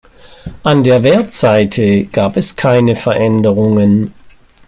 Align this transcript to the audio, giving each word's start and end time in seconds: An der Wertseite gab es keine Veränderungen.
An 0.63 0.83
der 0.83 1.03
Wertseite 1.03 2.05
gab 2.05 2.35
es 2.35 2.55
keine 2.55 2.95
Veränderungen. 2.95 4.15